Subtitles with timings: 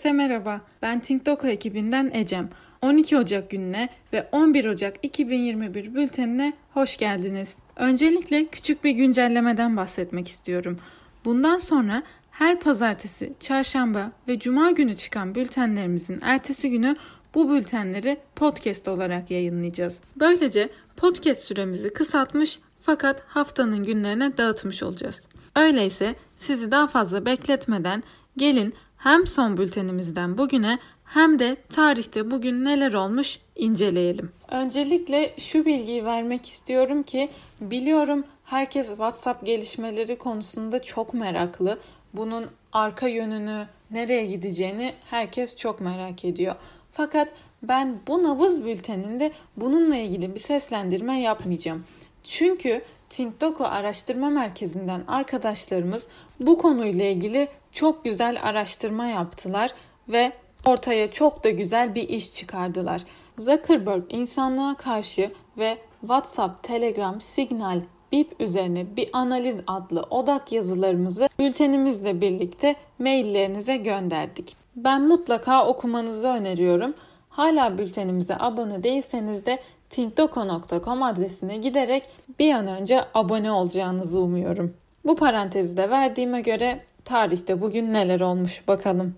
[0.00, 0.60] Herkese merhaba.
[0.82, 2.48] Ben TinkDoku ekibinden Ecem.
[2.82, 7.56] 12 Ocak gününe ve 11 Ocak 2021 bültenine hoş geldiniz.
[7.76, 10.78] Öncelikle küçük bir güncellemeden bahsetmek istiyorum.
[11.24, 16.96] Bundan sonra her pazartesi, çarşamba ve cuma günü çıkan bültenlerimizin ertesi günü
[17.34, 20.00] bu bültenleri podcast olarak yayınlayacağız.
[20.16, 25.22] Böylece podcast süremizi kısaltmış fakat haftanın günlerine dağıtmış olacağız.
[25.56, 28.02] Öyleyse sizi daha fazla bekletmeden
[28.36, 34.32] gelin hem son bültenimizden bugüne hem de tarihte bugün neler olmuş inceleyelim.
[34.48, 41.78] Öncelikle şu bilgiyi vermek istiyorum ki biliyorum herkes WhatsApp gelişmeleri konusunda çok meraklı.
[42.14, 46.54] Bunun arka yönünü, nereye gideceğini herkes çok merak ediyor.
[46.92, 51.84] Fakat ben bu nabız bülteninde bununla ilgili bir seslendirme yapmayacağım.
[52.24, 56.08] Çünkü TinkDoku Araştırma Merkezi'nden arkadaşlarımız
[56.40, 59.74] bu konuyla ilgili çok güzel araştırma yaptılar
[60.08, 60.32] ve
[60.66, 63.02] ortaya çok da güzel bir iş çıkardılar.
[63.38, 67.80] Zuckerberg insanlığa karşı ve WhatsApp, Telegram, Signal,
[68.12, 74.56] Bip üzerine bir analiz adlı odak yazılarımızı bültenimizle birlikte maillerinize gönderdik.
[74.76, 76.94] Ben mutlaka okumanızı öneriyorum.
[77.28, 79.58] Hala bültenimize abone değilseniz de
[79.90, 84.74] thinkdoko.com adresine giderek bir an önce abone olacağınızı umuyorum.
[85.04, 89.14] Bu parantezi de verdiğime göre tarihte bugün neler olmuş bakalım.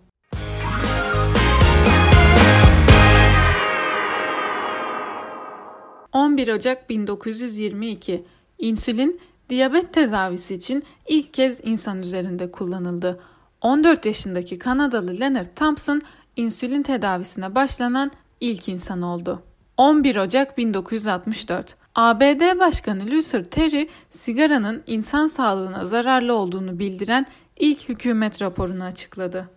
[6.12, 8.25] ...11 Ocak 1922
[8.59, 13.20] insülin diyabet tedavisi için ilk kez insan üzerinde kullanıldı.
[13.61, 16.01] 14 yaşındaki Kanadalı Leonard Thompson
[16.36, 19.42] insülin tedavisine başlanan ilk insan oldu.
[19.77, 28.42] 11 Ocak 1964 ABD Başkanı Luther Terry sigaranın insan sağlığına zararlı olduğunu bildiren ilk hükümet
[28.42, 29.51] raporunu açıkladı.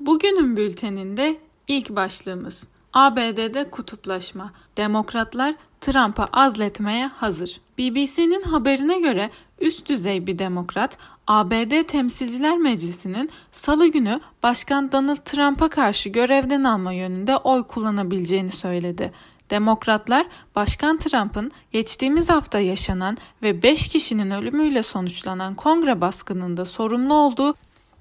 [0.00, 1.36] Bugünün bülteninde
[1.68, 4.52] ilk başlığımız ABD'de kutuplaşma.
[4.76, 7.60] Demokratlar Trump'a azletmeye hazır.
[7.78, 9.30] BBC'nin haberine göre
[9.60, 16.92] üst düzey bir demokrat ABD Temsilciler Meclisi'nin salı günü Başkan Donald Trump'a karşı görevden alma
[16.92, 19.12] yönünde oy kullanabileceğini söyledi.
[19.50, 27.54] Demokratlar Başkan Trump'ın geçtiğimiz hafta yaşanan ve 5 kişinin ölümüyle sonuçlanan kongre baskınında sorumlu olduğu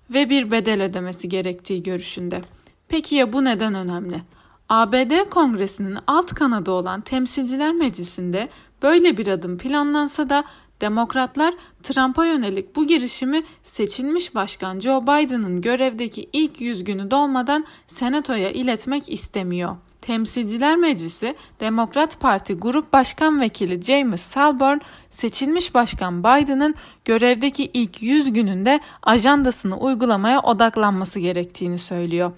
[0.09, 2.41] ve bir bedel ödemesi gerektiği görüşünde.
[2.87, 4.21] Peki ya bu neden önemli?
[4.69, 8.49] ABD Kongresi'nin alt kanadı olan Temsilciler Meclisi'nde
[8.81, 10.43] böyle bir adım planlansa da
[10.81, 18.51] Demokratlar Trump'a yönelik bu girişimi seçilmiş başkan Joe Biden'ın görevdeki ilk 100 günü dolmadan Senato'ya
[18.51, 19.75] iletmek istemiyor.
[20.01, 24.79] Temsilciler Meclisi Demokrat Parti Grup Başkan Vekili James Salburn
[25.09, 32.31] seçilmiş başkan Biden'ın görevdeki ilk 100 gününde ajandasını uygulamaya odaklanması gerektiğini söylüyor.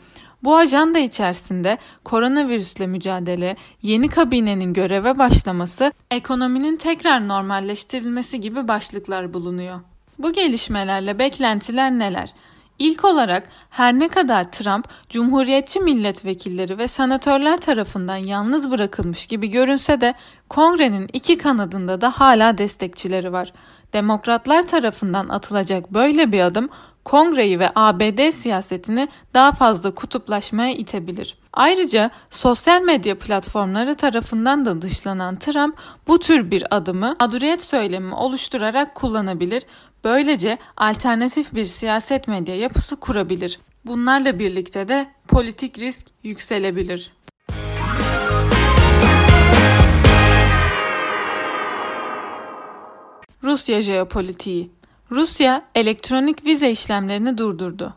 [0.44, 9.80] Bu ajanda içerisinde koronavirüsle mücadele, yeni kabinenin göreve başlaması, ekonominin tekrar normalleştirilmesi gibi başlıklar bulunuyor.
[10.20, 12.34] Bu gelişmelerle beklentiler neler?
[12.80, 20.02] İlk olarak her ne kadar Trump cumhuriyetçi milletvekilleri ve senatörler tarafından yalnız bırakılmış gibi görünse
[20.02, 20.14] de
[20.50, 23.54] kongrenin iki kanadında da hala destekçileri var.
[23.94, 26.70] Demokratlar tarafından atılacak böyle bir adım
[27.10, 31.38] kongreyi ve ABD siyasetini daha fazla kutuplaşmaya itebilir.
[31.54, 35.76] Ayrıca sosyal medya platformları tarafından da dışlanan Trump
[36.08, 39.64] bu tür bir adımı mağduriyet söylemi oluşturarak kullanabilir.
[40.04, 43.60] Böylece alternatif bir siyaset medya yapısı kurabilir.
[43.86, 47.14] Bunlarla birlikte de politik risk yükselebilir.
[53.44, 54.79] Rusya jeopolitiği
[55.12, 57.94] Rusya elektronik vize işlemlerini durdurdu.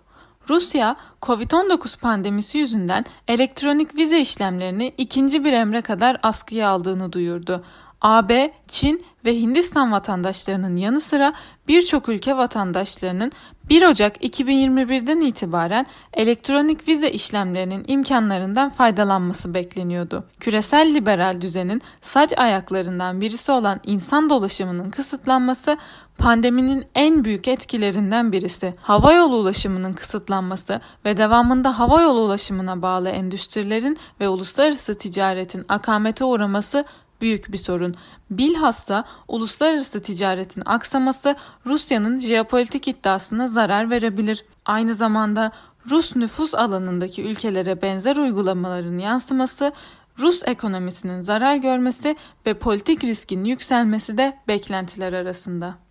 [0.48, 7.64] Rusya, Covid-19 pandemisi yüzünden elektronik vize işlemlerini ikinci bir emre kadar askıya aldığını duyurdu.
[8.02, 11.32] AB, Çin ve Hindistan vatandaşlarının yanı sıra
[11.68, 13.32] birçok ülke vatandaşlarının
[13.68, 20.24] 1 Ocak 2021'den itibaren elektronik vize işlemlerinin imkanlarından faydalanması bekleniyordu.
[20.40, 25.76] Küresel liberal düzenin saç ayaklarından birisi olan insan dolaşımının kısıtlanması
[26.18, 28.74] pandeminin en büyük etkilerinden birisi.
[28.82, 36.24] Hava yolu ulaşımının kısıtlanması ve devamında hava yolu ulaşımına bağlı endüstrilerin ve uluslararası ticaretin akamete
[36.24, 36.84] uğraması
[37.22, 37.94] büyük bir sorun.
[38.30, 41.36] Bilhassa uluslararası ticaretin aksaması
[41.66, 44.44] Rusya'nın jeopolitik iddiasına zarar verebilir.
[44.64, 45.52] Aynı zamanda
[45.90, 49.72] Rus nüfus alanındaki ülkelere benzer uygulamaların yansıması
[50.18, 52.16] Rus ekonomisinin zarar görmesi
[52.46, 55.81] ve politik riskin yükselmesi de beklentiler arasında.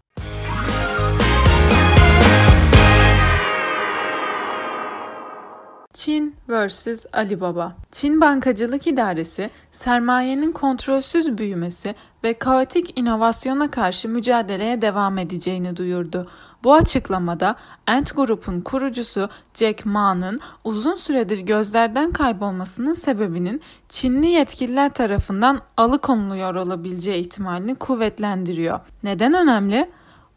[6.02, 6.88] Çin vs.
[7.14, 16.28] Alibaba Çin Bankacılık İdaresi, sermayenin kontrolsüz büyümesi ve kaotik inovasyona karşı mücadeleye devam edeceğini duyurdu.
[16.64, 17.56] Bu açıklamada
[17.88, 27.22] Ant Group'un kurucusu Jack Ma'nın uzun süredir gözlerden kaybolmasının sebebinin Çinli yetkililer tarafından alıkonuluyor olabileceği
[27.22, 28.80] ihtimalini kuvvetlendiriyor.
[29.04, 29.90] Neden önemli?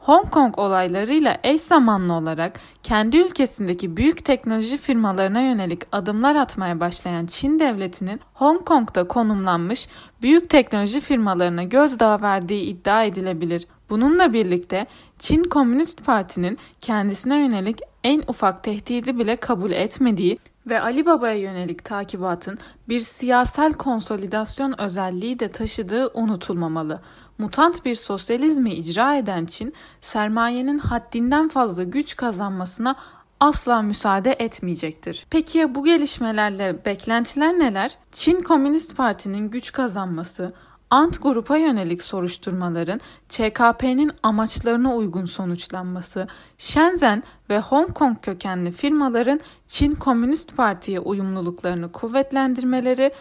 [0.04, 7.26] Hong Kong olaylarıyla eş zamanlı olarak kendi ülkesindeki büyük teknoloji firmalarına yönelik adımlar atmaya başlayan
[7.26, 9.88] Çin devletinin Hong Kong'da konumlanmış
[10.22, 13.66] büyük teknoloji firmalarına gözdağı verdiği iddia edilebilir.
[13.90, 14.86] Bununla birlikte
[15.18, 21.84] Çin Komünist Parti'nin kendisine yönelik en ufak tehdidi bile kabul etmediği ve Ali Baba'ya yönelik
[21.84, 22.58] takibatın
[22.88, 27.00] bir siyasal konsolidasyon özelliği de taşıdığı unutulmamalı.
[27.38, 32.96] Mutant bir sosyalizmi icra eden Çin, sermayenin haddinden fazla güç kazanmasına
[33.40, 35.26] asla müsaade etmeyecektir.
[35.30, 37.98] Peki ya bu gelişmelerle beklentiler neler?
[38.12, 40.52] Çin Komünist Parti'nin güç kazanması,
[40.90, 46.28] Ant grupa yönelik soruşturmaların ÇKP'nin amaçlarına uygun sonuçlanması,
[46.58, 53.12] Shenzhen ve Hong Kong kökenli firmaların Çin Komünist Parti'ye uyumluluklarını kuvvetlendirmeleri,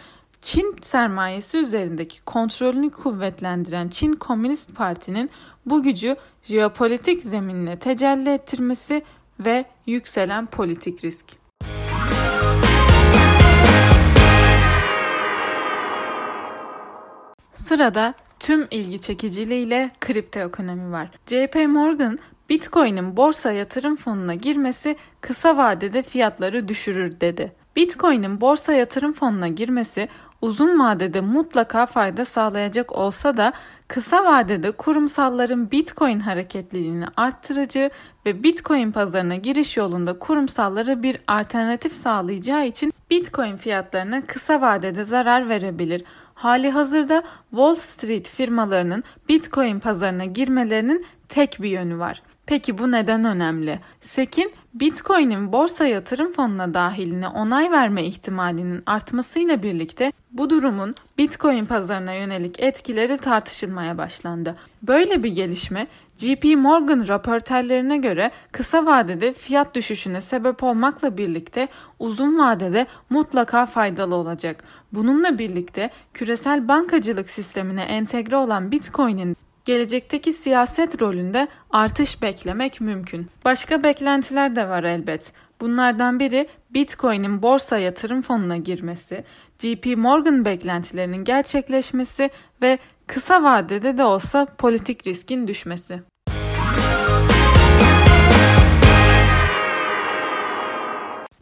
[0.44, 5.30] Çin sermayesi üzerindeki kontrolünü kuvvetlendiren Çin Komünist Parti'nin
[5.66, 9.02] bu gücü jeopolitik zeminine tecelli ettirmesi
[9.40, 11.26] ve yükselen politik risk.
[17.52, 21.10] Sırada tüm ilgi çekiciliğiyle kripto ekonomi var.
[21.26, 22.18] JP Morgan,
[22.48, 27.52] Bitcoin'in borsa yatırım fonuna girmesi kısa vadede fiyatları düşürür dedi.
[27.76, 30.08] Bitcoin'in borsa yatırım fonuna girmesi
[30.44, 33.52] uzun vadede mutlaka fayda sağlayacak olsa da
[33.88, 37.90] kısa vadede kurumsalların Bitcoin hareketliliğini arttırıcı
[38.26, 45.48] ve Bitcoin pazarına giriş yolunda kurumsallara bir alternatif sağlayacağı için Bitcoin fiyatlarına kısa vadede zarar
[45.48, 46.04] verebilir.
[46.34, 52.22] Hali hazırda Wall Street firmalarının Bitcoin pazarına girmelerinin tek bir yönü var.
[52.46, 53.80] Peki bu neden önemli?
[54.00, 62.12] SEC'in Bitcoin'in borsa yatırım fonuna dahiline onay verme ihtimalinin artmasıyla birlikte bu durumun Bitcoin pazarına
[62.12, 64.56] yönelik etkileri tartışılmaya başlandı.
[64.82, 65.86] Böyle bir gelişme
[66.16, 71.68] JP Morgan raporterlerine göre kısa vadede fiyat düşüşüne sebep olmakla birlikte
[71.98, 74.64] uzun vadede mutlaka faydalı olacak.
[74.92, 83.30] Bununla birlikte küresel bankacılık sistemine entegre olan Bitcoin'in gelecekteki siyaset rolünde artış beklemek mümkün.
[83.44, 85.32] Başka beklentiler de var elbet.
[85.60, 89.24] Bunlardan biri Bitcoin'in borsa yatırım fonuna girmesi,
[89.58, 92.30] JP Morgan beklentilerinin gerçekleşmesi
[92.62, 96.02] ve kısa vadede de olsa politik riskin düşmesi.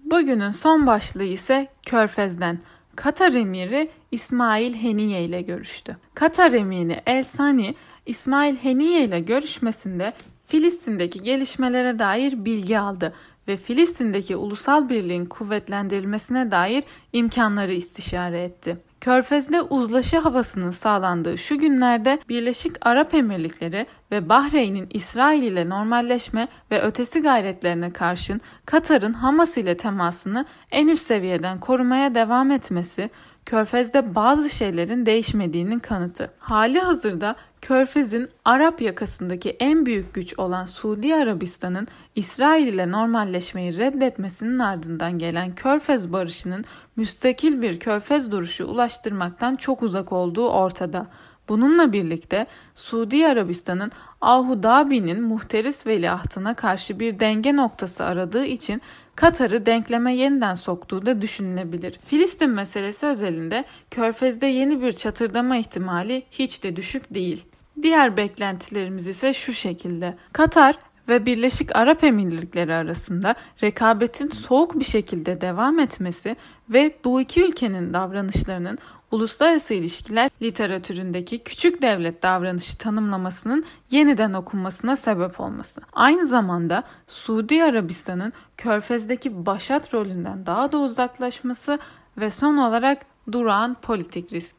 [0.04, 2.58] Bugünün son başlığı ise Körfez'den.
[2.96, 5.96] Katar emiri İsmail Heniye ile görüştü.
[6.14, 7.74] Katar emiri El Sani
[8.06, 10.12] İsmail Heniye ile görüşmesinde
[10.46, 13.14] Filistin'deki gelişmelere dair bilgi aldı
[13.48, 18.76] ve Filistin'deki ulusal birliğin kuvvetlendirilmesine dair imkanları istişare etti.
[19.00, 26.82] Körfez'de uzlaşı havasının sağlandığı şu günlerde Birleşik Arap Emirlikleri ve Bahreyn'in İsrail ile normalleşme ve
[26.82, 33.10] ötesi gayretlerine karşın Katar'ın Hamas ile temasını en üst seviyeden korumaya devam etmesi,
[33.46, 36.30] Körfez'de bazı şeylerin değişmediğinin kanıtı.
[36.38, 44.58] Hali hazırda Körfez'in Arap yakasındaki en büyük güç olan Suudi Arabistan'ın İsrail ile normalleşmeyi reddetmesinin
[44.58, 46.64] ardından gelen Körfez barışının
[46.96, 51.06] müstakil bir Körfez duruşu ulaştırmaktan çok uzak olduğu ortada.
[51.48, 58.82] Bununla birlikte Suudi Arabistan'ın Ahu Dhabi'nin muhteris veliahtına karşı bir denge noktası aradığı için
[59.16, 61.98] Katar'ı denkleme yeniden soktuğu da düşünülebilir.
[62.04, 67.44] Filistin meselesi özelinde Körfez'de yeni bir çatırdama ihtimali hiç de düşük değil.
[67.82, 70.16] Diğer beklentilerimiz ise şu şekilde.
[70.32, 70.78] Katar
[71.08, 76.36] ve Birleşik Arap Emirlikleri arasında rekabetin soğuk bir şekilde devam etmesi
[76.68, 78.78] ve bu iki ülkenin davranışlarının
[79.12, 85.80] uluslararası ilişkiler literatüründeki küçük devlet davranışı tanımlamasının yeniden okunmasına sebep olması.
[85.92, 91.78] Aynı zamanda Suudi Arabistan'ın Körfez'deki başat rolünden daha da uzaklaşması
[92.18, 94.56] ve son olarak durağan politik risk.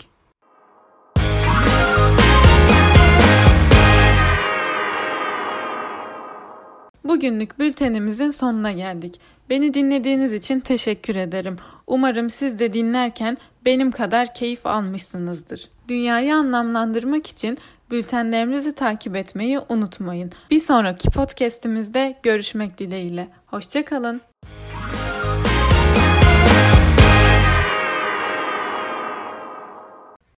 [7.04, 9.20] Bugünlük bültenimizin sonuna geldik.
[9.50, 11.56] Beni dinlediğiniz için teşekkür ederim.
[11.88, 15.70] Umarım siz de dinlerken benim kadar keyif almışsınızdır.
[15.88, 17.58] Dünyayı anlamlandırmak için
[17.92, 20.32] bültenlerimizi takip etmeyi unutmayın.
[20.52, 23.28] Bir sonraki podcast'imizde görüşmek dileğiyle.
[23.46, 24.22] Hoşçakalın.